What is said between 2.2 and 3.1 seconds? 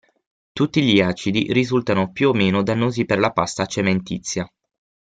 o meno dannosi